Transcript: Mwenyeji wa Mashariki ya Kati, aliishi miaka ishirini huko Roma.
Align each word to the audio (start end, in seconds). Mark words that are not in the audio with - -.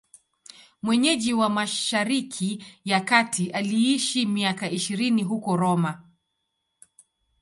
Mwenyeji 0.81 1.33
wa 1.33 1.49
Mashariki 1.49 2.65
ya 2.85 2.99
Kati, 3.01 3.49
aliishi 3.51 4.25
miaka 4.25 4.69
ishirini 4.69 5.23
huko 5.23 5.57
Roma. 5.57 6.01